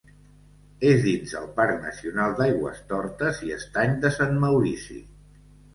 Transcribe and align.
És 0.91 1.03
dins 1.07 1.33
el 1.41 1.45
Parc 1.59 1.77
Nacional 1.89 2.33
d'Aigüestortes 2.41 3.45
i 3.51 3.55
Estany 3.61 3.95
de 4.07 4.17
Sant 4.21 4.37
Maurici. 4.47 5.03